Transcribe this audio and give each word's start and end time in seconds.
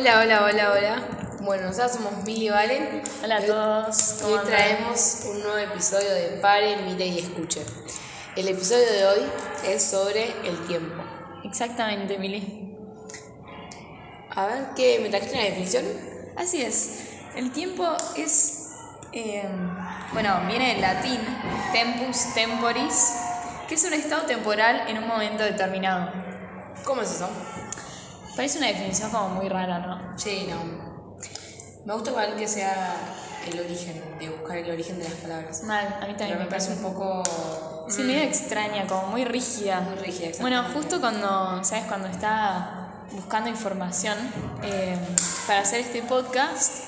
Hola, 0.00 0.20
hola, 0.20 0.44
hola, 0.46 0.72
hola. 0.72 1.08
Bueno, 1.42 1.64
nosotros 1.64 1.92
somos 1.92 2.24
Mili 2.24 2.46
y 2.46 2.48
Valen. 2.48 3.02
Hola 3.22 3.36
a 3.36 3.44
todos, 3.44 4.14
¿cómo 4.22 4.36
Hoy 4.36 4.46
traemos 4.46 5.26
un 5.26 5.42
nuevo 5.42 5.58
episodio 5.58 6.14
de 6.14 6.38
Pare, 6.40 6.78
Mire 6.78 7.04
y 7.04 7.18
Escuche. 7.18 7.62
El 8.34 8.48
episodio 8.48 8.90
de 8.90 9.04
hoy 9.04 9.18
es 9.66 9.82
sobre 9.84 10.32
el 10.48 10.66
tiempo. 10.66 11.04
Exactamente, 11.44 12.16
Mili. 12.16 12.78
A 14.30 14.46
ver, 14.46 14.68
¿qué 14.74 15.00
me 15.02 15.10
trajiste 15.10 15.34
una 15.34 15.44
definición? 15.44 15.84
Así 16.34 16.62
es. 16.62 17.00
El 17.36 17.52
tiempo 17.52 17.86
es. 18.16 18.70
eh, 19.12 19.46
bueno, 20.14 20.40
viene 20.48 20.68
del 20.68 20.80
latín 20.80 21.20
tempus 21.74 22.32
temporis, 22.32 23.16
que 23.68 23.74
es 23.74 23.84
un 23.84 23.92
estado 23.92 24.22
temporal 24.22 24.82
en 24.88 24.96
un 24.96 25.06
momento 25.06 25.44
determinado. 25.44 26.10
¿Cómo 26.86 27.02
es 27.02 27.10
eso? 27.10 27.28
Parece 28.36 28.58
una 28.58 28.68
definición 28.68 29.10
como 29.10 29.28
muy 29.30 29.48
rara, 29.48 29.78
¿no? 29.80 30.18
Sí, 30.18 30.46
no. 30.48 31.16
Me 31.84 31.94
gusta 31.94 32.10
igual 32.10 32.36
que 32.36 32.46
sea 32.46 32.94
el 33.50 33.58
origen, 33.58 34.02
de 34.18 34.28
buscar 34.28 34.58
el 34.58 34.70
origen 34.70 34.98
de 34.98 35.04
las 35.04 35.14
palabras. 35.14 35.62
Mal, 35.64 35.86
a 35.86 36.06
mí 36.06 36.12
también 36.14 36.28
Pero 36.28 36.38
me 36.38 36.44
me 36.44 36.50
parece 36.50 36.72
un 36.74 36.82
poco. 36.82 37.22
Sí, 37.88 38.02
medio 38.02 38.22
extraña, 38.22 38.86
como 38.86 39.08
muy 39.08 39.24
rígida. 39.24 39.80
Muy 39.80 39.96
rígida. 39.96 40.30
Bueno, 40.40 40.62
justo 40.74 41.00
cuando, 41.00 41.62
¿sabes? 41.64 41.84
Cuando 41.84 42.08
estaba 42.08 43.04
buscando 43.12 43.48
información 43.50 44.16
eh, 44.62 44.96
para 45.46 45.60
hacer 45.60 45.80
este 45.80 46.02
podcast, 46.02 46.84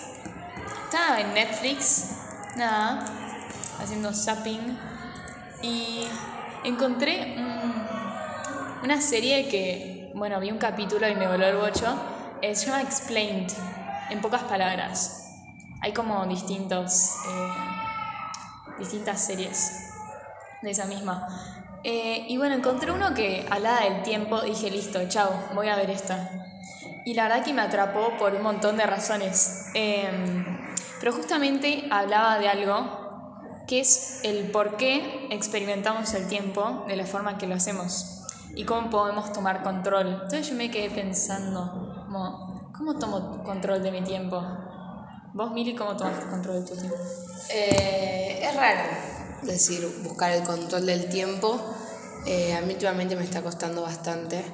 estaba 0.85 1.21
en 1.21 1.35
Netflix, 1.35 2.11
nada, 2.57 3.05
haciendo 3.83 4.13
zapping, 4.15 4.79
y 5.63 6.05
encontré 6.65 7.35
un- 7.39 7.89
una 8.85 9.01
serie 9.01 9.49
que, 9.49 9.92
bueno, 10.15 10.41
vi 10.41 10.51
un 10.51 10.59
capítulo 10.59 11.09
y 11.09 11.15
me 11.15 11.27
voló 11.27 11.47
el 11.47 11.57
bocho, 11.57 11.87
eh, 12.41 12.55
se 12.55 12.67
llama 12.67 12.83
Explained, 12.83 13.51
en 14.11 14.21
pocas 14.21 14.43
palabras. 14.43 15.39
Hay 15.81 15.93
como 15.93 16.25
distintos, 16.27 17.17
eh, 17.29 18.79
distintas 18.79 19.25
series 19.25 19.91
de 20.61 20.71
esa 20.71 20.85
misma. 20.87 21.29
Eh, 21.85 22.27
y 22.29 22.37
bueno, 22.37 22.55
encontré 22.55 22.93
uno 22.93 23.15
que 23.15 23.47
hablaba 23.51 23.81
del 23.81 24.03
tiempo, 24.03 24.41
dije, 24.43 24.71
listo, 24.71 25.01
chao, 25.09 25.33
voy 25.55 25.69
a 25.69 25.77
ver 25.77 25.91
esta. 25.91 26.31
Y 27.05 27.15
la 27.15 27.25
verdad 27.25 27.45
que 27.45 27.53
me 27.53 27.63
atrapó 27.63 28.17
por 28.19 28.35
un 28.35 28.43
montón 28.43 28.77
de 28.77 28.87
razones. 28.87 29.71
Eh, 29.75 30.09
pero 31.01 31.13
justamente 31.13 31.89
hablaba 31.91 32.39
de 32.39 32.49
algo 32.49 33.03
que 33.67 33.81
es 33.81 34.21
el 34.23 34.51
por 34.51 34.77
qué 34.77 35.27
experimentamos 35.31 36.15
el 36.15 36.29
tiempo 36.29 36.85
de 36.87 36.97
la 36.97 37.07
forma 37.07 37.39
que 37.39 37.47
lo 37.47 37.55
hacemos 37.57 38.23
y 38.55 38.65
cómo 38.65 38.91
podemos 38.91 39.33
tomar 39.33 39.63
control. 39.63 40.09
Entonces 40.09 40.49
yo 40.49 40.55
me 40.55 40.71
quedé 40.71 40.91
pensando, 40.91 42.05
como, 42.05 42.71
¿cómo 42.77 42.99
tomo 42.99 43.43
control 43.43 43.83
de 43.83 43.93
mi 43.93 44.03
tiempo? 44.03 44.43
Vos, 45.35 45.53
Mili, 45.53 45.75
¿cómo 45.75 45.97
tomas 45.97 46.25
control 46.27 46.63
de 46.63 46.71
tu 46.71 46.77
tiempo? 46.77 46.97
Eh, 47.51 48.41
es 48.43 48.55
raro 48.55 48.81
decir 49.43 49.87
buscar 50.05 50.33
el 50.33 50.43
control 50.43 50.87
del 50.87 51.09
tiempo. 51.09 51.59
Eh, 52.27 52.55
a 52.55 52.61
mí 52.61 52.75
últimamente 52.75 53.17
me 53.17 53.25
está 53.25 53.43
costando 53.43 53.83
bastante 53.83 54.45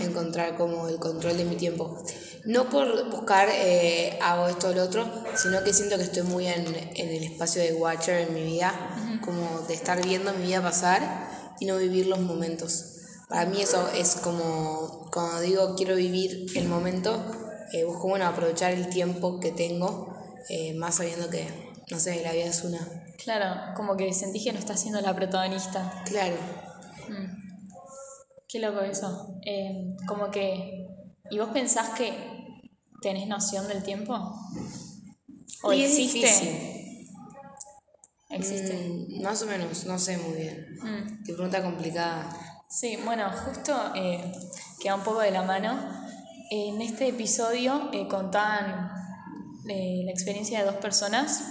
encontrar 0.00 0.56
como 0.56 0.88
el 0.88 0.98
control 0.98 1.36
de 1.36 1.44
mi 1.44 1.56
tiempo. 1.56 1.96
No 2.44 2.68
por 2.68 3.10
buscar 3.10 3.48
eh, 3.50 4.18
hago 4.20 4.48
esto 4.48 4.68
o 4.68 4.72
lo 4.72 4.82
otro, 4.84 5.08
sino 5.34 5.62
que 5.64 5.72
siento 5.72 5.96
que 5.96 6.04
estoy 6.04 6.22
muy 6.22 6.46
en, 6.46 6.66
en 6.66 7.08
el 7.08 7.24
espacio 7.24 7.62
de 7.62 7.72
watcher 7.74 8.28
en 8.28 8.34
mi 8.34 8.42
vida, 8.42 8.72
como 9.24 9.62
de 9.62 9.74
estar 9.74 10.04
viendo 10.04 10.32
mi 10.32 10.46
vida 10.46 10.62
pasar 10.62 11.28
y 11.58 11.66
no 11.66 11.76
vivir 11.76 12.06
los 12.06 12.20
momentos. 12.20 12.95
Para 13.28 13.46
mí 13.46 13.60
eso 13.60 13.88
es 13.88 14.16
como, 14.16 15.08
cuando 15.12 15.40
digo 15.40 15.74
quiero 15.76 15.96
vivir 15.96 16.46
el 16.54 16.68
momento, 16.68 17.24
eh, 17.72 17.84
busco 17.84 18.08
bueno, 18.08 18.26
aprovechar 18.26 18.72
el 18.72 18.88
tiempo 18.88 19.40
que 19.40 19.50
tengo, 19.50 20.14
eh, 20.48 20.74
más 20.74 20.96
sabiendo 20.96 21.28
que, 21.28 21.46
no 21.90 21.98
sé, 21.98 22.22
la 22.22 22.32
vida 22.32 22.44
es 22.44 22.62
una. 22.62 22.78
Claro, 23.22 23.74
como 23.76 23.96
que 23.96 24.12
sentí 24.12 24.42
que 24.44 24.52
no 24.52 24.58
estás 24.58 24.80
siendo 24.80 25.00
la 25.00 25.14
protagonista. 25.14 26.02
Claro. 26.04 26.36
Mm. 27.08 27.46
Qué 28.48 28.60
loco 28.60 28.80
eso. 28.80 29.38
Eh, 29.44 29.96
como 30.06 30.30
que. 30.30 30.86
¿Y 31.30 31.38
vos 31.38 31.48
pensás 31.52 31.90
que 31.90 32.12
tenés 33.02 33.26
noción 33.26 33.66
del 33.66 33.82
tiempo? 33.82 34.14
¿O 35.62 35.72
Y 35.72 35.82
existe? 35.82 36.18
difícil. 36.18 36.76
Existe. 38.30 38.74
Mm, 38.74 39.22
más 39.22 39.42
o 39.42 39.46
menos, 39.46 39.84
no 39.86 39.98
sé 39.98 40.18
muy 40.18 40.36
bien. 40.36 40.78
Mm. 40.80 41.24
Qué 41.24 41.32
pregunta 41.32 41.62
complicada. 41.62 42.28
Sí, 42.68 42.98
bueno, 43.04 43.30
justo 43.30 43.72
eh, 43.94 44.32
queda 44.80 44.96
un 44.96 45.02
poco 45.02 45.20
de 45.20 45.30
la 45.30 45.42
mano. 45.42 45.78
En 46.50 46.82
este 46.82 47.08
episodio 47.08 47.90
eh, 47.92 48.08
contaban 48.08 48.90
eh, 49.68 50.02
la 50.04 50.10
experiencia 50.10 50.58
de 50.58 50.66
dos 50.66 50.74
personas, 50.76 51.44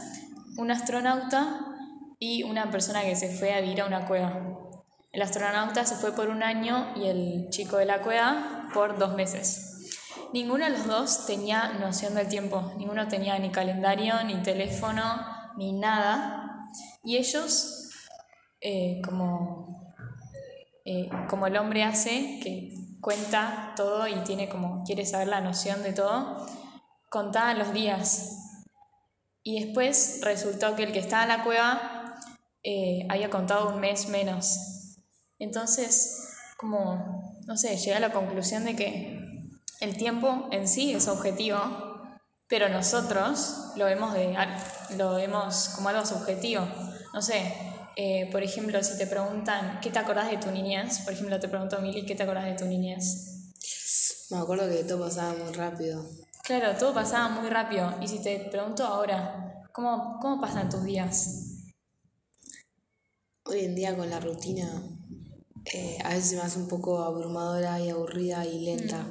un 0.57 0.71
astronauta 0.71 1.61
y 2.19 2.43
una 2.43 2.69
persona 2.69 3.01
que 3.03 3.15
se 3.15 3.29
fue 3.29 3.53
a 3.53 3.61
vivir 3.61 3.81
a 3.81 3.85
una 3.85 4.05
cueva. 4.05 4.41
El 5.13 5.21
astronauta 5.21 5.85
se 5.85 5.95
fue 5.95 6.11
por 6.11 6.27
un 6.27 6.43
año 6.43 6.93
y 6.97 7.07
el 7.07 7.49
chico 7.49 7.77
de 7.77 7.85
la 7.85 8.01
cueva 8.01 8.69
por 8.73 8.97
dos 8.99 9.15
meses. 9.15 9.89
Ninguno 10.33 10.65
de 10.65 10.71
los 10.71 10.85
dos 10.85 11.25
tenía 11.25 11.69
noción 11.79 12.13
del 12.13 12.27
tiempo, 12.27 12.73
ninguno 12.77 13.07
tenía 13.07 13.39
ni 13.39 13.51
calendario, 13.51 14.21
ni 14.25 14.43
teléfono, 14.43 15.03
ni 15.55 15.71
nada. 15.71 16.67
Y 17.05 17.15
ellos, 17.15 17.89
eh, 18.59 19.01
como 19.05 19.64
eh, 20.85 21.09
como 21.29 21.47
el 21.47 21.57
hombre 21.57 21.83
hace, 21.83 22.39
que 22.41 22.73
cuenta 23.01 23.73
todo 23.75 24.07
y 24.07 24.15
tiene 24.23 24.47
como, 24.47 24.83
quiere 24.83 25.05
saber 25.05 25.27
la 25.27 25.41
noción 25.41 25.81
de 25.83 25.93
todo, 25.93 26.45
contaba 27.09 27.53
los 27.55 27.73
días. 27.73 28.63
Y 29.41 29.63
después 29.63 30.21
resultó 30.21 30.75
que 30.75 30.83
el 30.83 30.91
que 30.91 30.99
estaba 30.99 31.23
en 31.23 31.29
la 31.29 31.43
cueva 31.43 32.15
eh, 32.63 33.05
había 33.09 33.29
contado 33.29 33.69
un 33.69 33.79
mes 33.79 34.09
menos. 34.09 34.99
Entonces, 35.39 36.35
como, 36.57 37.41
no 37.45 37.57
sé, 37.57 37.75
llegué 37.77 37.95
a 37.95 37.99
la 37.99 38.11
conclusión 38.11 38.63
de 38.63 38.75
que 38.75 39.19
el 39.81 39.97
tiempo 39.97 40.47
en 40.51 40.67
sí 40.67 40.93
es 40.93 41.07
objetivo, 41.07 41.59
pero 42.47 42.69
nosotros 42.69 43.71
lo 43.75 43.85
vemos, 43.85 44.13
de, 44.13 44.35
lo 44.97 45.15
vemos 45.15 45.69
como 45.75 45.89
algo 45.89 46.05
subjetivo. 46.05 46.67
No 47.13 47.21
sé, 47.21 47.74
eh, 47.95 48.29
por 48.31 48.43
ejemplo, 48.43 48.83
si 48.83 48.97
te 48.97 49.07
preguntan, 49.07 49.79
¿qué 49.81 49.89
te 49.89 49.99
acordás 49.99 50.29
de 50.29 50.37
tu 50.37 50.51
niñez? 50.51 50.99
Por 50.99 51.13
ejemplo, 51.13 51.39
te 51.39 51.47
pregunto 51.47 51.79
Mili, 51.79 52.05
¿qué 52.05 52.15
te 52.15 52.23
acordás 52.23 52.45
de 52.45 52.55
tu 52.55 52.65
niñez? 52.65 53.35
Me 54.29 54.37
acuerdo 54.37 54.67
que 54.67 54.83
todo 54.83 55.05
pasaba 55.05 55.33
muy 55.33 55.53
rápido. 55.53 56.05
Claro, 56.43 56.77
todo 56.77 56.93
pasaba 56.93 57.29
muy 57.29 57.49
rápido. 57.49 57.95
Y 58.01 58.07
si 58.07 58.21
te 58.21 58.39
pregunto 58.51 58.85
ahora, 58.85 59.63
¿cómo, 59.71 60.19
cómo 60.21 60.41
pasan 60.41 60.69
tus 60.69 60.83
días? 60.83 61.63
Hoy 63.45 63.65
en 63.65 63.75
día 63.75 63.95
con 63.95 64.09
la 64.09 64.19
rutina, 64.19 64.67
eh, 65.73 65.97
a 66.03 66.09
veces 66.09 66.33
me 66.33 66.41
hace 66.41 66.59
un 66.59 66.67
poco 66.67 67.03
abrumadora 67.03 67.79
y 67.79 67.89
aburrida 67.89 68.45
y 68.45 68.65
lenta. 68.65 69.05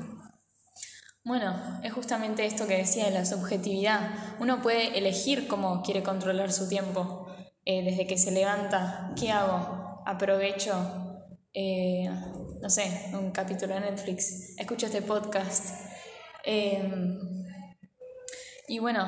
Bueno, 1.24 1.80
es 1.82 1.92
justamente 1.92 2.44
esto 2.44 2.66
que 2.66 2.76
decía 2.76 3.06
de 3.06 3.12
la 3.12 3.24
subjetividad. 3.24 4.10
Uno 4.40 4.60
puede 4.60 4.98
elegir 4.98 5.48
cómo 5.48 5.82
quiere 5.82 6.02
controlar 6.02 6.52
su 6.52 6.68
tiempo. 6.68 7.26
Eh, 7.66 7.82
desde 7.82 8.06
que 8.06 8.18
se 8.18 8.30
levanta, 8.30 9.12
¿qué 9.18 9.30
hago? 9.30 10.02
Aprovecho, 10.06 10.74
eh, 11.54 12.08
no 12.60 12.68
sé, 12.68 13.10
un 13.14 13.30
capítulo 13.30 13.74
de 13.74 13.80
Netflix, 13.80 14.54
escucho 14.58 14.84
este 14.86 15.00
podcast. 15.00 15.70
Eh, 16.44 16.86
y 18.68 18.78
bueno, 18.80 19.06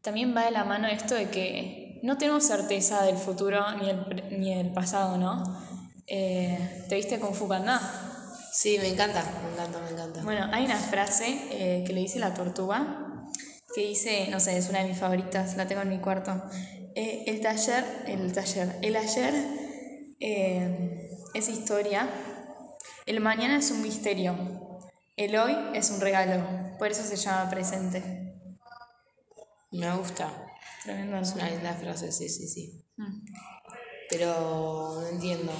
también 0.00 0.34
va 0.34 0.44
de 0.46 0.52
la 0.52 0.64
mano 0.64 0.88
esto 0.88 1.14
de 1.14 1.28
que 1.28 2.00
no 2.02 2.16
tenemos 2.16 2.46
certeza 2.46 3.02
del 3.04 3.16
futuro 3.18 3.60
ni 3.78 3.86
del, 3.86 4.04
pre- 4.06 4.38
ni 4.38 4.54
del 4.54 4.72
pasado, 4.72 5.18
¿no? 5.18 5.42
Eh, 6.06 6.84
¿Te 6.88 6.94
viste 6.96 7.18
con 7.20 7.34
Fu 7.34 7.46
Panda? 7.46 7.78
Sí, 8.52 8.78
me 8.78 8.88
encanta, 8.88 9.22
me 9.44 9.52
encanta, 9.52 9.80
me 9.80 9.90
encanta. 9.90 10.22
Bueno, 10.22 10.48
hay 10.52 10.64
una 10.64 10.78
frase 10.78 11.82
que 11.86 11.92
le 11.92 12.00
dice 12.00 12.18
la 12.20 12.32
tortuga, 12.32 13.24
que 13.74 13.82
dice, 13.82 14.28
no 14.30 14.40
sé, 14.40 14.56
es 14.56 14.68
una 14.70 14.78
de 14.80 14.88
mis 14.88 14.98
favoritas, 14.98 15.56
la 15.56 15.66
tengo 15.66 15.82
en 15.82 15.88
mi 15.90 15.98
cuarto. 15.98 16.42
Eh, 16.96 17.24
el 17.26 17.40
taller, 17.40 17.84
el 18.06 18.32
taller, 18.32 18.76
el 18.82 18.96
ayer 18.96 19.34
eh, 20.20 21.08
es 21.34 21.48
historia, 21.48 22.08
el 23.06 23.20
mañana 23.20 23.58
es 23.58 23.70
un 23.72 23.82
misterio, 23.82 24.36
el 25.16 25.36
hoy 25.36 25.56
es 25.74 25.90
un 25.90 26.00
regalo, 26.00 26.76
por 26.78 26.88
eso 26.90 27.02
se 27.02 27.16
llama 27.16 27.50
presente. 27.50 28.02
Me 29.72 29.96
gusta. 29.96 30.32
Tremendo, 30.84 31.16
Es 31.16 31.32
una 31.34 31.50
linda 31.50 31.74
frase, 31.74 32.12
sí, 32.12 32.28
sí, 32.28 32.46
sí. 32.46 32.84
Mm, 32.96 33.24
Pero 34.10 35.00
no 35.00 35.08
entiendo 35.08 35.52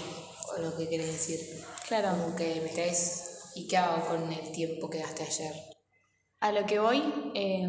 lo 0.61 0.77
que 0.77 0.89
querés 0.89 1.07
decir. 1.07 1.65
Claro. 1.89 2.11
Como 2.11 2.37
que 2.37 2.61
me 2.61 2.69
traes. 2.69 3.51
¿Y 3.57 3.67
qué 3.67 3.77
hago 3.77 4.07
con 4.07 4.33
el 4.33 4.53
tiempo 4.53 4.91
que 4.91 4.99
gasté 4.99 5.23
ayer? 5.23 5.55
A 6.41 6.53
lo 6.53 6.67
que 6.67 6.79
voy 6.79 7.03
eh, 7.35 7.67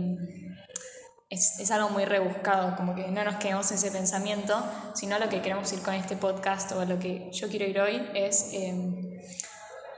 es, 1.36 1.72
algo 1.72 1.90
muy 1.90 2.06
rebuscado, 2.06 2.76
como 2.76 2.96
que 2.96 3.08
no 3.08 3.24
nos 3.24 3.36
quedemos 3.36 3.70
en 3.72 3.78
ese 3.78 3.92
pensamiento, 3.92 4.58
sino 4.94 5.20
lo 5.20 5.30
que 5.30 5.42
queremos 5.42 5.72
ir 5.74 5.82
con 5.82 5.94
este 5.94 6.16
podcast 6.16 6.72
o 6.72 6.86
lo 6.86 6.98
que 6.98 7.30
yo 7.32 7.50
quiero 7.50 7.66
ir 7.66 7.80
hoy 7.80 8.10
es 8.14 8.50
eh, 8.54 9.22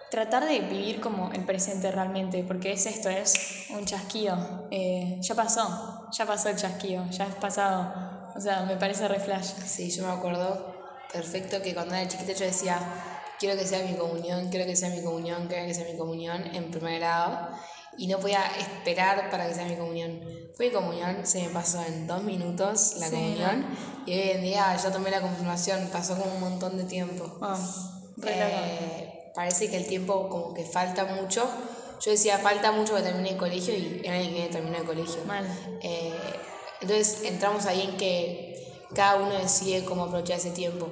tratar 0.10 0.46
de 0.46 0.60
vivir 0.60 1.00
como 1.00 1.32
el 1.32 1.44
presente 1.46 1.92
realmente, 1.92 2.44
porque 2.44 2.72
es 2.72 2.86
esto, 2.86 3.10
es 3.10 3.68
un 3.70 3.86
chasquido. 3.86 4.68
Eh, 4.72 5.18
ya 5.22 5.36
pasó, 5.36 6.10
ya 6.12 6.26
pasó 6.26 6.50
el 6.50 6.58
chasquido, 6.58 7.06
ya 7.10 7.26
es 7.26 7.36
pasado. 7.36 8.32
O 8.36 8.42
sea, 8.42 8.64
me 8.64 8.76
parece 8.76 9.08
re 9.08 9.20
flash. 9.20 9.52
Sí, 9.66 9.92
yo 9.92 10.06
me 10.06 10.14
acuerdo 10.14 10.76
perfecto 11.12 11.62
que 11.62 11.74
cuando 11.74 11.96
era 11.96 12.08
chiquita 12.08 12.34
yo 12.34 12.46
decía, 12.46 12.80
quiero 13.40 13.58
que 13.58 13.66
sea 13.66 13.86
mi 13.86 13.96
comunión, 13.96 14.50
quiero 14.50 14.66
que 14.66 14.76
sea 14.76 14.90
mi 14.90 15.02
comunión, 15.02 15.48
quiero 15.48 15.66
que 15.66 15.74
sea 15.74 15.86
mi 15.86 15.98
comunión 15.98 16.44
en 16.56 16.72
primer 16.72 17.00
grado. 17.00 17.50
Y 17.98 18.08
no 18.08 18.20
podía 18.20 18.46
esperar 18.58 19.30
para 19.30 19.48
que 19.48 19.56
sea 19.56 19.66
mi 19.66 19.76
comunión. 19.76 20.22
Fue 20.56 20.68
mi 20.68 20.74
comunión, 20.74 21.26
se 21.26 21.44
me 21.44 21.50
pasó 21.50 21.84
en 21.84 22.08
dos 22.08 22.24
minutos 22.24 22.96
la 23.00 23.10
comunión. 23.10 23.66
Y 24.06 24.14
hoy 24.14 24.30
en 24.30 24.42
día 24.42 24.76
ya 24.76 24.92
tomé 24.92 25.12
la 25.12 25.22
confirmación, 25.22 25.90
pasó 25.92 26.18
como 26.18 26.34
un 26.34 26.40
montón 26.42 26.78
de 26.78 26.84
tiempo. 26.84 27.40
Eh, 28.26 29.32
parece 29.36 29.70
que 29.70 29.78
el 29.78 29.88
tiempo 29.88 30.30
como 30.30 30.54
que 30.54 30.64
falta 30.64 31.06
mucho. 31.06 31.48
Yo 32.02 32.12
decía, 32.12 32.38
falta 32.38 32.72
mucho 32.72 32.96
que 32.96 33.02
termine 33.02 33.32
el 33.32 33.38
colegio 33.38 33.74
y 33.76 34.02
el 34.04 34.12
año 34.12 34.26
que 34.26 34.34
viene 34.34 34.50
termino 34.50 34.78
el 34.78 34.86
colegio. 34.86 35.24
Mal. 35.26 35.46
Eh, 35.82 36.14
entonces 36.82 37.24
entramos 37.24 37.66
ahí 37.66 37.82
en 37.82 37.98
que 37.98 38.84
cada 38.94 39.16
uno 39.18 39.34
decide 39.34 39.84
cómo 39.84 40.04
aprovechar 40.04 40.38
ese 40.38 40.52
tiempo. 40.52 40.88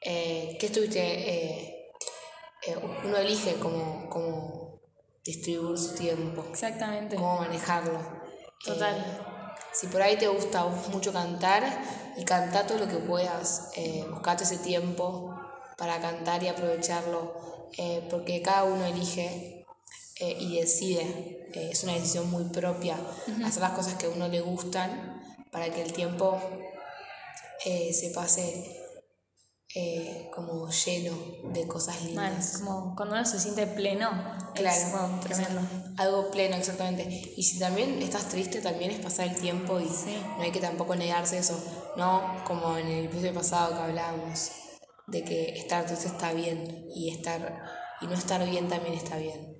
Eh, 0.00 0.56
¿Qué 0.60 0.66
estuviste? 0.66 1.70
uno 3.04 3.18
elige 3.18 3.56
cómo, 3.56 4.08
cómo 4.08 4.63
distribuir 5.24 5.78
su 5.78 5.94
tiempo, 5.94 6.44
Exactamente. 6.50 7.16
cómo 7.16 7.38
manejarlo. 7.38 7.98
Total. 8.64 8.96
Eh, 8.98 9.04
si 9.72 9.86
por 9.88 10.02
ahí 10.02 10.16
te 10.16 10.28
gusta 10.28 10.64
mucho 10.92 11.12
cantar 11.12 11.62
y 12.16 12.24
cantá 12.24 12.66
todo 12.66 12.78
lo 12.78 12.88
que 12.88 12.96
puedas, 12.98 13.70
eh, 13.76 14.04
buscate 14.10 14.44
ese 14.44 14.58
tiempo 14.58 15.34
para 15.76 16.00
cantar 16.00 16.42
y 16.42 16.48
aprovecharlo, 16.48 17.68
eh, 17.76 18.06
porque 18.10 18.40
cada 18.42 18.64
uno 18.64 18.84
elige 18.84 19.66
eh, 20.20 20.36
y 20.38 20.60
decide, 20.60 21.48
eh, 21.54 21.70
es 21.72 21.82
una 21.82 21.94
decisión 21.94 22.30
muy 22.30 22.44
propia, 22.44 22.96
hacer 23.44 23.62
las 23.62 23.72
cosas 23.72 23.94
que 23.94 24.06
a 24.06 24.10
uno 24.10 24.28
le 24.28 24.40
gustan 24.40 25.20
para 25.50 25.70
que 25.70 25.82
el 25.82 25.92
tiempo 25.92 26.40
eh, 27.64 27.92
se 27.92 28.10
pase 28.10 28.80
eh, 29.74 30.30
como 30.32 30.68
lleno 30.70 31.16
de 31.52 31.66
cosas 31.66 31.96
Mal. 31.96 32.06
lindas. 32.30 32.58
Como 32.58 32.94
cuando 32.94 33.16
uno 33.16 33.24
se 33.24 33.40
siente 33.40 33.66
pleno, 33.66 34.08
Claro, 34.54 34.76
es 34.80 34.92
wow, 34.92 35.20
tremendo. 35.20 35.60
Algo 35.96 36.30
pleno, 36.30 36.56
exactamente. 36.56 37.32
Y 37.36 37.42
si 37.42 37.58
también 37.58 38.00
estás 38.02 38.28
triste, 38.28 38.60
también 38.60 38.90
es 38.90 39.00
pasar 39.00 39.28
el 39.28 39.36
tiempo 39.36 39.80
y 39.80 39.88
Sí. 39.88 40.16
no 40.36 40.42
hay 40.42 40.50
que 40.52 40.60
tampoco 40.60 40.94
negarse 40.96 41.38
eso. 41.38 41.62
No 41.96 42.42
como 42.44 42.76
en 42.76 42.86
el 42.88 43.04
episodio 43.06 43.34
pasado 43.34 43.74
que 43.76 43.82
hablábamos, 43.82 44.50
de 45.06 45.22
que 45.24 45.50
estar 45.58 45.84
triste 45.86 46.08
está 46.08 46.32
bien 46.32 46.86
y 46.94 47.10
estar 47.10 47.62
y 48.00 48.06
no 48.06 48.14
estar 48.14 48.44
bien 48.48 48.68
también 48.68 48.94
está 48.94 49.16
bien. 49.16 49.53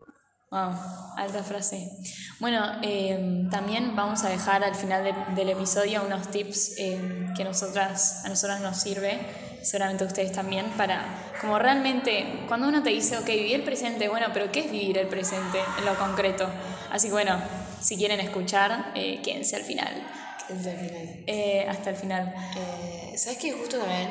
Wow, 0.55 0.71
alta 1.17 1.43
frase. 1.43 1.91
Bueno, 2.39 2.79
eh, 2.83 3.49
también 3.51 3.97
vamos 3.97 4.23
a 4.23 4.29
dejar 4.29 4.63
al 4.63 4.77
final 4.77 5.03
de- 5.03 5.35
del 5.35 5.49
episodio 5.49 6.05
unos 6.07 6.31
tips 6.31 6.75
eh, 6.79 7.27
que 7.37 7.43
nosotras, 7.43 8.25
a 8.25 8.29
nosotras 8.29 8.61
nos 8.61 8.77
sirve, 8.81 9.19
seguramente 9.65 10.05
a 10.05 10.07
ustedes 10.07 10.31
también, 10.31 10.67
para 10.77 11.05
como 11.41 11.59
realmente, 11.59 12.45
cuando 12.47 12.69
uno 12.69 12.85
te 12.85 12.91
dice, 12.91 13.19
ok, 13.19 13.27
vivir 13.27 13.55
el 13.57 13.63
presente, 13.65 14.09
bueno, 14.09 14.29
pero 14.33 14.53
¿qué 14.53 14.61
es 14.61 14.71
vivir 14.71 14.97
el 14.99 15.09
presente 15.09 15.59
en 15.77 15.85
lo 15.87 15.97
concreto? 15.99 16.47
Así 16.93 17.09
que 17.09 17.15
bueno, 17.15 17.37
si 17.81 17.97
quieren 17.97 18.21
escuchar, 18.21 18.93
eh, 18.95 19.21
quédense 19.25 19.57
al 19.57 19.63
final, 19.63 20.07
Quédense 20.47 20.71
al 20.71 20.77
final. 20.79 21.25
Eh, 21.27 21.67
hasta 21.69 21.91
el 21.91 21.97
final. 21.97 22.33
Eh, 22.57 23.15
¿Sabes 23.19 23.39
qué? 23.39 23.51
Justo 23.55 23.79
también, 23.79 24.09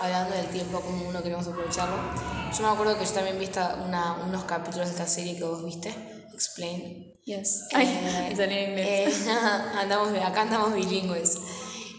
hablando 0.00 0.34
del 0.34 0.46
tiempo, 0.48 0.80
como 0.80 1.08
uno 1.08 1.22
queremos 1.22 1.46
aprovecharlo, 1.46 1.96
yo 2.56 2.62
me 2.62 2.68
acuerdo 2.68 2.98
que 2.98 3.04
yo 3.04 3.12
también 3.12 3.38
vi 3.38 3.48
una, 3.86 4.14
unos 4.26 4.44
capítulos 4.44 4.86
de 4.86 4.92
esta 4.92 5.06
serie 5.06 5.36
que 5.36 5.44
vos 5.44 5.64
viste, 5.64 5.94
Explain. 6.34 7.12
Yes. 7.24 7.68
Ay, 7.74 7.86
Eh, 8.30 8.34
salió 8.36 8.56
en 8.56 8.70
inglés. 8.70 9.26
eh, 9.26 9.30
andamos, 9.78 10.08
acá 10.24 10.42
andamos 10.42 10.72
bilingües. 10.74 11.36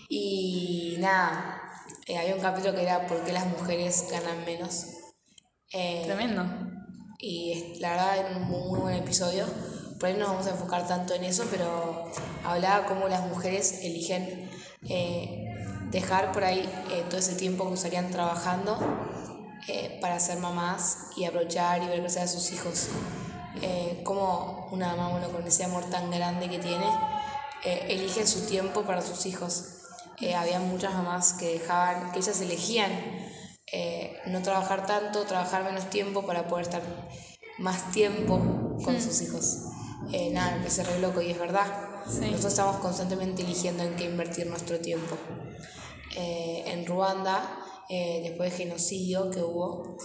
Y 0.10 0.96
nada, 1.00 1.62
eh, 2.08 2.18
había 2.18 2.34
un 2.36 2.42
capítulo 2.42 2.74
que 2.74 2.82
era 2.82 3.06
¿Por 3.06 3.24
qué 3.24 3.32
las 3.34 3.46
mujeres 3.46 4.08
ganan 4.12 4.44
menos? 4.46 4.86
Eh, 5.72 6.02
Tremendo. 6.06 6.44
y 7.20 7.78
la 7.80 7.92
verdad 7.92 8.18
era 8.18 8.38
un 8.38 8.44
muy, 8.44 8.68
muy 8.70 8.80
buen 8.80 8.96
episodio. 8.96 9.46
Por 10.00 10.10
ahí 10.10 10.14
no 10.14 10.22
nos 10.22 10.30
vamos 10.30 10.48
a 10.48 10.52
enfocar 10.52 10.88
tanto 10.88 11.14
en 11.14 11.24
eso, 11.24 11.46
pero 11.52 12.12
hablaba 12.44 12.88
cómo 12.88 13.08
las 13.08 13.22
mujeres 13.28 13.80
eligen 13.84 14.50
eh, 14.90 15.41
dejar 15.92 16.32
por 16.32 16.44
ahí 16.44 16.68
eh, 16.92 17.04
todo 17.10 17.20
ese 17.20 17.36
tiempo 17.36 17.68
que 17.68 17.74
usarían 17.74 18.10
trabajando 18.10 18.78
eh, 19.68 20.00
para 20.02 20.20
ser 20.20 20.40
mamás 20.40 21.10
y 21.16 21.26
aprovechar 21.26 21.84
y 21.84 21.88
ver 21.88 22.00
crecer 22.00 22.24
a 22.24 22.28
sus 22.28 22.52
hijos. 22.52 22.88
Eh, 23.62 24.02
como 24.04 24.68
una 24.72 24.96
mamá, 24.96 25.10
bueno, 25.10 25.30
con 25.30 25.46
ese 25.46 25.64
amor 25.64 25.86
tan 25.86 26.10
grande 26.10 26.50
que 26.50 26.58
tiene, 26.58 26.86
eh, 27.64 27.86
elige 27.90 28.26
su 28.26 28.48
tiempo 28.48 28.82
para 28.84 29.02
sus 29.02 29.26
hijos. 29.26 29.66
Había 30.38 30.60
muchas 30.60 30.94
mamás 30.94 31.34
que 31.34 31.54
dejaban, 31.54 32.12
que 32.12 32.20
ellas 32.20 32.40
elegían 32.42 32.92
no 34.28 34.42
trabajar 34.44 34.86
tanto, 34.86 35.24
trabajar 35.24 35.64
menos 35.64 35.90
tiempo 35.90 36.28
para 36.28 36.48
poder 36.48 36.68
estar 36.68 36.84
más 37.58 37.90
tiempo 37.92 38.38
con 38.86 39.02
sus 39.02 39.20
hijos. 39.24 39.64
Nada, 40.32 40.52
me 40.52 40.58
parece 40.58 40.84
re 40.84 41.00
loco 41.00 41.22
y 41.22 41.32
es 41.32 41.40
verdad. 41.40 41.91
Sí. 42.10 42.22
Nosotros 42.22 42.46
estamos 42.54 42.76
constantemente 42.78 43.42
eligiendo 43.44 43.84
en 43.84 43.96
qué 43.96 44.06
invertir 44.06 44.48
nuestro 44.48 44.80
tiempo. 44.80 45.16
Eh, 46.16 46.64
en 46.68 46.86
Ruanda, 46.86 47.58
eh, 47.90 48.20
después 48.24 48.50
del 48.52 48.68
genocidio 48.68 49.30
que 49.32 49.42
hubo, 49.42 49.98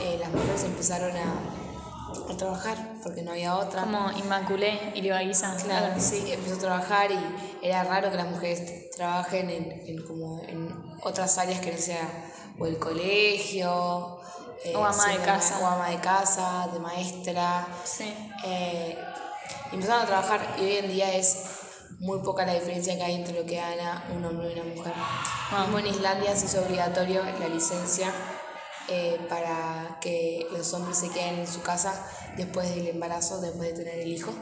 eh, 0.00 0.16
las 0.20 0.30
mujeres 0.32 0.64
empezaron 0.64 1.16
a, 1.16 2.32
a 2.32 2.36
trabajar 2.36 2.94
porque 3.02 3.22
no 3.22 3.30
había 3.32 3.56
otra. 3.56 3.82
Como 3.82 4.10
Inmaculé 4.12 4.92
y 4.94 5.02
Libaguiza. 5.02 5.56
Claro, 5.64 5.94
sí, 5.98 6.24
empezó 6.32 6.56
a 6.56 6.58
trabajar 6.58 7.10
y 7.12 7.18
era 7.66 7.84
raro 7.84 8.10
que 8.10 8.16
las 8.16 8.28
mujeres 8.28 8.90
trabajen 8.90 9.50
en, 9.50 9.70
en 9.86 10.04
como 10.06 10.42
en 10.48 10.68
otras 11.02 11.38
áreas 11.38 11.60
que 11.60 11.72
no 11.72 11.78
sea 11.78 12.08
o 12.58 12.66
el 12.66 12.78
colegio, 12.78 14.20
O 14.74 14.84
ama 14.84 15.08
de 15.08 15.18
casa. 15.18 15.58
o 15.60 15.66
ama 15.66 15.88
de 15.90 16.00
casa, 16.00 16.68
de 16.72 16.78
maestra. 16.78 17.66
Sí. 17.84 18.12
Eh, 19.48 19.68
y 19.72 19.74
empezaron 19.76 20.02
a 20.02 20.06
trabajar 20.06 20.40
y 20.58 20.62
hoy 20.62 20.76
en 20.76 20.88
día 20.88 21.14
es 21.14 21.36
muy 22.00 22.18
poca 22.20 22.44
la 22.44 22.54
diferencia 22.54 22.96
que 22.96 23.02
hay 23.02 23.14
entre 23.14 23.34
lo 23.34 23.46
que 23.46 23.56
gana 23.56 24.04
un 24.14 24.24
hombre 24.24 24.50
y 24.54 24.58
una 24.58 24.74
mujer. 24.74 24.92
Mismo 25.60 25.78
en 25.78 25.86
Islandia 25.86 26.34
se 26.36 26.46
hizo 26.46 26.62
obligatorio 26.62 27.22
la 27.38 27.48
licencia 27.48 28.12
eh, 28.88 29.20
para 29.28 29.98
que 30.00 30.46
los 30.52 30.72
hombres 30.74 30.98
se 30.98 31.08
queden 31.10 31.38
en 31.40 31.46
su 31.46 31.62
casa 31.62 32.04
después 32.36 32.74
del 32.74 32.88
embarazo, 32.88 33.40
después 33.40 33.68
de 33.76 33.84
tener 33.84 34.00
el 34.00 34.12
hijo. 34.12 34.32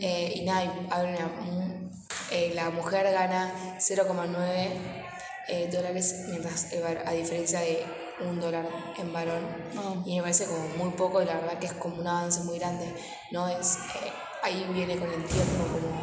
Eh, 0.00 0.32
y 0.36 0.44
nada, 0.44 0.64
una- 0.86 1.26
un- 1.48 1.90
eh, 2.30 2.52
la 2.54 2.70
mujer 2.70 3.10
gana 3.12 3.76
0,9 3.78 4.70
eh, 5.48 5.68
dólares, 5.72 6.24
mientras 6.28 6.66
var- 6.82 7.04
a 7.06 7.12
diferencia 7.12 7.60
de 7.60 7.86
un 8.20 8.38
dólar 8.40 8.68
en 8.98 9.12
varón. 9.12 9.46
Wow. 9.74 10.02
Y 10.04 10.16
me 10.16 10.22
parece 10.22 10.44
como 10.46 10.68
muy 10.76 10.90
poco 10.90 11.22
y 11.22 11.24
la 11.24 11.34
verdad 11.36 11.58
que 11.58 11.66
es 11.66 11.72
como 11.74 11.96
un 12.00 12.06
avance 12.06 12.40
muy 12.42 12.58
grande. 12.58 12.92
No 13.30 13.48
es, 13.48 13.76
eh, 13.76 14.12
ahí 14.42 14.66
viene 14.72 14.96
con 14.96 15.10
el 15.10 15.24
tiempo 15.24 15.64
como 15.72 15.98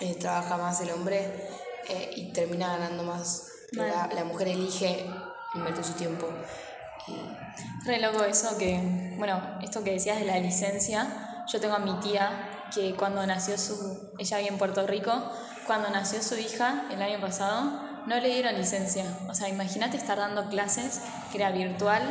eh, 0.00 0.14
trabaja 0.14 0.56
más 0.56 0.80
el 0.80 0.90
hombre 0.90 1.48
eh, 1.88 2.10
y 2.16 2.32
termina 2.32 2.68
ganando 2.68 3.02
más. 3.02 3.46
Pero 3.72 3.86
la, 3.86 4.08
la 4.12 4.24
mujer 4.24 4.48
elige 4.48 5.06
invertir 5.54 5.84
su 5.84 5.92
tiempo. 5.92 6.28
Y 7.06 7.14
Re 7.84 7.98
loco 7.98 8.24
eso 8.24 8.58
que, 8.58 9.14
bueno, 9.16 9.40
esto 9.62 9.82
que 9.82 9.92
decías 9.92 10.18
de 10.18 10.26
la 10.26 10.38
licencia, 10.38 11.44
yo 11.46 11.60
tengo 11.60 11.74
a 11.74 11.78
mi 11.78 11.98
tía 12.00 12.68
que 12.74 12.94
cuando 12.94 13.26
nació 13.26 13.56
su, 13.58 14.12
ella 14.18 14.38
vive 14.38 14.50
en 14.50 14.58
Puerto 14.58 14.86
Rico, 14.86 15.12
cuando 15.66 15.88
nació 15.90 16.22
su 16.22 16.36
hija 16.36 16.84
el 16.90 17.00
año 17.00 17.20
pasado, 17.20 17.90
no 18.06 18.20
le 18.20 18.28
dieron 18.28 18.54
licencia. 18.56 19.04
O 19.28 19.34
sea, 19.34 19.48
imagínate 19.48 19.96
estar 19.96 20.18
dando 20.18 20.48
clases 20.48 21.00
que 21.32 21.38
era 21.38 21.50
virtual 21.50 22.02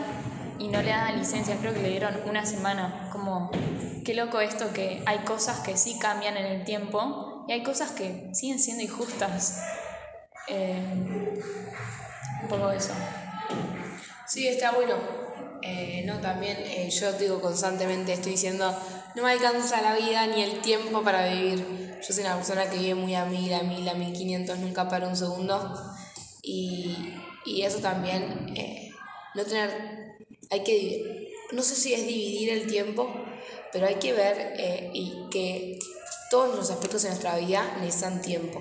y 0.58 0.68
no 0.68 0.82
le 0.82 0.90
daban 0.90 1.18
licencia, 1.18 1.56
creo 1.58 1.74
que 1.74 1.82
le 1.82 1.90
dieron 1.90 2.16
una 2.26 2.46
semana. 2.46 3.10
Como, 3.12 3.52
qué 4.10 4.16
loco 4.16 4.40
esto 4.40 4.74
que 4.74 5.04
hay 5.06 5.20
cosas 5.20 5.60
que 5.60 5.78
sí 5.78 6.00
cambian 6.00 6.36
en 6.36 6.48
el 6.48 6.64
tiempo 6.64 7.46
y 7.48 7.52
hay 7.52 7.62
cosas 7.62 7.92
que 7.92 8.32
siguen 8.34 8.58
siendo 8.58 8.82
injustas. 8.82 9.62
Eh, 10.48 10.82
un 12.42 12.50
poco 12.50 12.72
eso. 12.72 12.92
Sí, 14.28 14.48
está 14.48 14.72
bueno. 14.72 14.96
Eh, 15.62 16.02
no, 16.08 16.20
también 16.22 16.58
eh, 16.58 16.90
yo 16.90 17.14
digo 17.14 17.40
constantemente, 17.40 18.14
estoy 18.14 18.32
diciendo, 18.32 18.76
no 19.14 19.22
me 19.22 19.32
alcanza 19.32 19.80
la 19.84 19.94
vida 19.94 20.26
ni 20.26 20.42
el 20.42 20.60
tiempo 20.62 21.04
para 21.04 21.32
vivir. 21.32 22.00
Yo 22.02 22.12
soy 22.12 22.24
una 22.24 22.36
persona 22.36 22.68
que 22.68 22.80
vive 22.80 22.96
muy 22.96 23.14
a 23.14 23.26
mil, 23.26 23.54
a 23.54 23.62
mil, 23.62 23.88
a 23.88 23.94
mil 23.94 24.12
quinientos, 24.14 24.58
nunca 24.58 24.90
para 24.90 25.08
un 25.08 25.16
segundo. 25.16 25.72
Y, 26.42 27.14
y 27.46 27.62
eso 27.62 27.78
también, 27.78 28.52
eh, 28.56 28.90
no 29.36 29.44
tener, 29.46 30.18
hay 30.50 30.64
que, 30.64 31.32
no 31.52 31.62
sé 31.62 31.76
si 31.76 31.94
es 31.94 32.08
dividir 32.08 32.50
el 32.50 32.66
tiempo, 32.66 33.29
pero 33.72 33.88
hay 33.88 33.96
que 33.96 34.14
ver 34.14 34.54
eh, 34.58 34.92
y 34.94 35.28
que 35.30 35.80
todos 36.30 36.56
los 36.56 36.70
aspectos 36.70 37.04
de 37.04 37.10
nuestra 37.10 37.36
vida 37.38 37.78
necesitan 37.82 38.22
tiempo. 38.22 38.60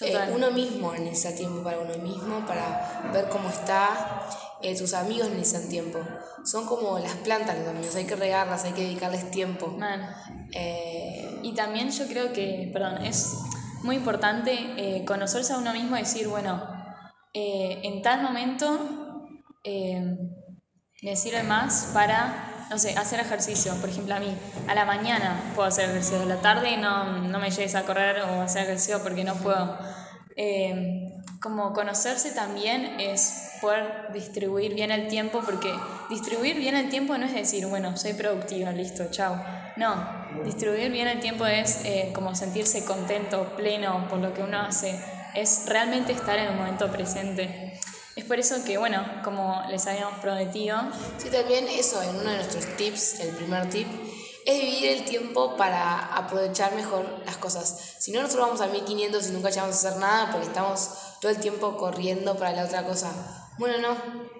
Eh, 0.00 0.16
uno 0.34 0.50
mismo 0.50 0.92
necesita 0.94 1.36
tiempo 1.36 1.62
para 1.62 1.78
uno 1.78 1.96
mismo, 1.98 2.44
para 2.46 3.10
ver 3.12 3.28
cómo 3.28 3.48
está. 3.48 4.26
Eh, 4.62 4.76
tus 4.76 4.94
amigos 4.94 5.28
necesitan 5.30 5.68
tiempo. 5.68 6.00
Son 6.44 6.66
como 6.66 6.98
las 6.98 7.14
plantas 7.16 7.58
los 7.58 7.68
amigos, 7.68 7.94
hay 7.94 8.04
que 8.04 8.16
regarlas, 8.16 8.64
hay 8.64 8.72
que 8.72 8.82
dedicarles 8.82 9.30
tiempo. 9.30 9.76
Eh, 10.52 11.40
y 11.42 11.54
también 11.54 11.90
yo 11.90 12.06
creo 12.06 12.32
que, 12.32 12.70
perdón, 12.72 13.04
es 13.04 13.36
muy 13.82 13.96
importante 13.96 15.04
conocerse 15.06 15.52
a 15.52 15.58
uno 15.58 15.72
mismo 15.72 15.96
y 15.96 16.00
decir, 16.00 16.28
bueno, 16.28 16.66
en 17.32 18.02
tal 18.02 18.22
momento 18.22 19.20
me 19.64 21.16
sirve 21.16 21.42
más 21.42 21.90
para, 21.92 22.53
no 22.70 22.78
sé, 22.78 22.96
hacer 22.96 23.20
ejercicio. 23.20 23.74
Por 23.80 23.88
ejemplo, 23.88 24.14
a 24.14 24.20
mí, 24.20 24.36
a 24.68 24.74
la 24.74 24.84
mañana 24.84 25.52
puedo 25.54 25.68
hacer 25.68 25.90
ejercicio, 25.90 26.22
a 26.22 26.26
la 26.26 26.40
tarde 26.40 26.76
no, 26.76 27.18
no 27.22 27.38
me 27.38 27.50
llegues 27.50 27.74
a 27.74 27.82
correr 27.82 28.22
o 28.22 28.40
hacer 28.40 28.64
ejercicio 28.64 29.02
porque 29.02 29.24
no 29.24 29.34
puedo. 29.34 29.78
Eh, 30.36 31.14
como 31.44 31.74
conocerse 31.74 32.32
también 32.32 32.98
es 32.98 33.58
poder 33.60 34.12
distribuir 34.14 34.74
bien 34.74 34.90
el 34.90 35.08
tiempo, 35.08 35.42
porque 35.44 35.70
distribuir 36.08 36.56
bien 36.56 36.74
el 36.74 36.88
tiempo 36.88 37.18
no 37.18 37.26
es 37.26 37.34
decir, 37.34 37.66
bueno, 37.66 37.98
soy 37.98 38.14
productiva, 38.14 38.72
listo, 38.72 39.04
chao. 39.10 39.44
No, 39.76 39.94
distribuir 40.42 40.90
bien 40.90 41.06
el 41.06 41.20
tiempo 41.20 41.44
es 41.44 41.84
eh, 41.84 42.12
como 42.14 42.34
sentirse 42.34 42.86
contento, 42.86 43.54
pleno 43.56 44.08
por 44.08 44.20
lo 44.20 44.32
que 44.32 44.42
uno 44.42 44.58
hace, 44.58 44.98
es 45.34 45.64
realmente 45.66 46.12
estar 46.12 46.38
en 46.38 46.46
el 46.46 46.56
momento 46.56 46.90
presente. 46.90 47.78
Es 48.24 48.28
por 48.28 48.40
eso 48.40 48.64
que, 48.64 48.78
bueno, 48.78 49.04
como 49.22 49.62
les 49.68 49.86
habíamos 49.86 50.18
prometido. 50.20 50.78
Sí, 51.18 51.28
también 51.28 51.68
eso, 51.68 52.02
en 52.02 52.16
uno 52.16 52.30
de 52.30 52.36
nuestros 52.36 52.74
tips, 52.78 53.20
el 53.20 53.36
primer 53.36 53.68
tip, 53.68 53.86
es 54.46 54.60
dividir 54.62 54.92
el 54.92 55.04
tiempo 55.04 55.58
para 55.58 56.16
aprovechar 56.16 56.74
mejor 56.74 57.04
las 57.26 57.36
cosas. 57.36 57.96
Si 57.98 58.12
no, 58.12 58.22
nosotros 58.22 58.46
vamos 58.46 58.60
a 58.62 58.68
1500 58.68 59.28
y 59.28 59.30
nunca 59.32 59.50
llegamos 59.50 59.74
a 59.74 59.88
hacer 59.88 60.00
nada 60.00 60.30
porque 60.30 60.46
estamos 60.46 60.88
todo 61.20 61.32
el 61.32 61.36
tiempo 61.36 61.76
corriendo 61.76 62.34
para 62.38 62.52
la 62.52 62.64
otra 62.64 62.82
cosa. 62.86 63.12
Bueno, 63.58 63.76
no, 63.76 63.94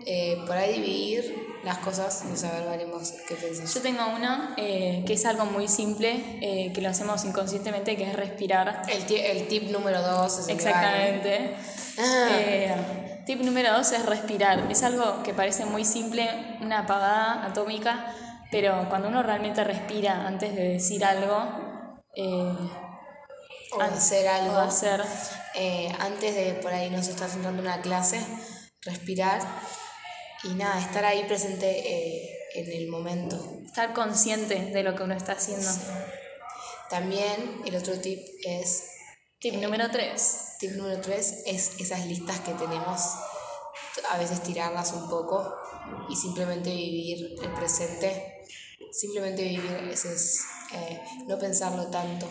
eh, 0.07 0.43
por 0.47 0.57
ahí 0.57 0.81
dividir 0.81 1.59
las 1.63 1.77
cosas 1.79 2.25
y 2.33 2.39
saber, 2.39 2.67
veremos 2.67 3.13
qué 3.29 3.35
pensás. 3.35 3.75
Yo 3.75 3.83
tengo 3.83 4.03
uno 4.17 4.55
eh, 4.57 5.05
que 5.07 5.13
es 5.13 5.27
algo 5.27 5.45
muy 5.45 5.69
simple, 5.69 6.39
eh, 6.41 6.73
que 6.73 6.81
lo 6.81 6.89
hacemos 6.89 7.23
inconscientemente, 7.27 7.99
que 7.99 8.05
es 8.05 8.17
respirar. 8.17 8.81
El, 8.89 9.15
el 9.15 9.47
tip 9.47 9.71
número 9.71 10.01
dos 10.01 10.49
Exactamente. 10.49 11.55
Ah. 11.99 13.11
Tip 13.27 13.41
número 13.41 13.73
dos 13.73 13.93
es 13.93 14.05
respirar. 14.05 14.71
Es 14.71 14.83
algo 14.83 15.23
que 15.23 15.33
parece 15.33 15.65
muy 15.65 15.85
simple, 15.85 16.29
una 16.61 16.81
apagada 16.81 17.47
atómica, 17.47 18.15
pero 18.51 18.87
cuando 18.91 19.09
uno 19.09 19.23
realmente 19.23 19.65
respira 19.65 20.27
antes 20.27 20.55
de 20.55 20.69
decir 20.75 21.05
algo, 21.05 22.05
eh, 22.15 22.55
o 23.73 23.81
hacer 23.81 24.29
algo, 24.29 24.59
hacer, 24.59 25.03
eh, 25.55 25.91
antes 26.01 26.35
de 26.35 26.53
por 26.63 26.73
ahí 26.73 26.91
nos 26.91 27.09
estar 27.09 27.31
sentando 27.31 27.63
una 27.63 27.81
clase, 27.81 28.21
respirar 28.83 29.41
y 30.43 30.49
nada, 30.49 30.79
estar 30.79 31.05
ahí 31.07 31.25
presente 31.25 31.67
eh, 31.67 32.31
en 32.57 32.73
el 32.73 32.89
momento. 32.89 33.59
Estar 33.65 33.95
consciente 33.95 34.67
de 34.67 34.83
lo 34.83 34.95
que 34.95 35.03
uno 35.03 35.15
está 35.15 35.33
haciendo. 35.33 35.71
También 36.91 37.63
el 37.65 37.75
otro 37.75 37.99
tip 37.99 38.21
es 38.45 38.91
Tip 39.45 39.57
número 39.57 39.91
3. 39.91 40.54
Tip 40.65 40.77
número 40.77 40.99
3 40.99 41.43
es 41.45 41.79
esas 41.79 42.07
listas 42.07 42.41
que 42.41 42.53
tenemos, 42.55 43.03
a 44.11 44.17
veces 44.17 44.43
tirarlas 44.43 44.95
un 44.95 45.11
poco 45.11 45.55
y 46.09 46.17
simplemente 46.17 46.71
vivir 46.71 47.35
el 47.43 47.53
presente, 47.53 48.47
simplemente 48.91 49.43
vivir 49.43 49.71
ese 49.93 50.15
es, 50.15 50.41
eh, 50.73 51.03
no 51.27 51.39
pensarlo 51.39 51.89
tanto. 51.89 52.27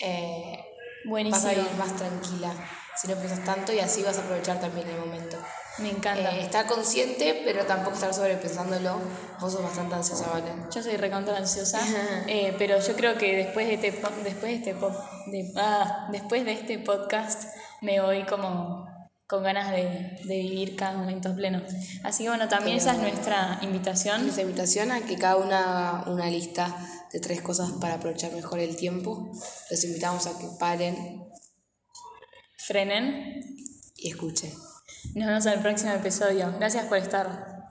Eh, 0.00 0.64
Vas 1.04 1.44
a 1.44 1.50
vivir 1.50 1.74
más 1.76 1.94
tranquila 1.94 2.54
si 2.96 3.08
no 3.08 3.16
piensas 3.16 3.44
tanto 3.44 3.72
y 3.72 3.80
así 3.80 4.02
vas 4.02 4.18
a 4.18 4.22
aprovechar 4.22 4.60
también 4.60 4.88
el 4.88 4.98
momento. 4.98 5.38
Me 5.78 5.90
encanta. 5.90 6.36
Eh, 6.36 6.42
estar 6.42 6.66
consciente, 6.66 7.42
pero 7.44 7.64
tampoco 7.64 7.94
estar 7.94 8.12
sobrepensándolo. 8.12 9.00
Vos 9.40 9.52
sos 9.52 9.62
bastante 9.62 9.94
ansiosa, 9.94 10.28
¿vale? 10.30 10.52
Yo 10.70 10.82
soy 10.82 10.96
recontra 10.96 11.36
ansiosa, 11.36 11.80
eh, 12.26 12.54
pero 12.58 12.78
yo 12.78 12.94
creo 12.94 13.16
que 13.16 13.36
después 13.36 13.66
de 13.66 13.74
este, 13.74 13.90
después 14.22 14.42
de 14.42 14.54
este, 14.54 14.74
de, 14.74 15.52
ah, 15.56 16.08
después 16.12 16.44
de 16.44 16.52
este 16.52 16.78
podcast 16.78 17.44
me 17.80 18.00
voy 18.00 18.24
como 18.24 18.86
con 19.26 19.42
ganas 19.42 19.70
de, 19.70 20.18
de, 20.24 20.36
vivir 20.36 20.76
cada 20.76 20.98
momento 20.98 21.34
pleno. 21.34 21.62
Así 22.04 22.24
que 22.24 22.28
bueno, 22.28 22.48
también 22.48 22.76
esa 22.76 22.92
es 22.92 22.98
nuestra 22.98 23.58
invitación. 23.62 24.24
Nuestra 24.24 24.42
invitación 24.42 24.92
a 24.92 25.00
que 25.00 25.16
cada 25.16 25.36
una 25.36 26.00
haga 26.00 26.10
una 26.10 26.28
lista 26.28 26.76
de 27.10 27.18
tres 27.18 27.40
cosas 27.40 27.70
para 27.80 27.94
aprovechar 27.94 28.32
mejor 28.32 28.58
el 28.58 28.76
tiempo. 28.76 29.30
Los 29.70 29.84
invitamos 29.84 30.26
a 30.26 30.38
que 30.38 30.48
paren, 30.58 31.24
frenen 32.66 33.56
y 33.96 34.10
escuchen. 34.10 34.52
Nos 35.14 35.26
vemos 35.26 35.46
en 35.46 35.52
el 35.52 35.60
próximo 35.60 35.92
episodio. 35.92 36.54
Gracias 36.58 36.86
por 36.86 36.98
estar. 36.98 37.61